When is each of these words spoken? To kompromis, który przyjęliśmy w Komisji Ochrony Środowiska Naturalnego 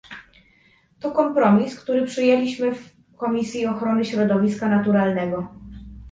To 0.99 1.11
kompromis, 1.11 1.79
który 1.79 2.05
przyjęliśmy 2.05 2.75
w 2.75 2.89
Komisji 3.17 3.65
Ochrony 3.65 4.05
Środowiska 4.05 4.69
Naturalnego 4.69 5.55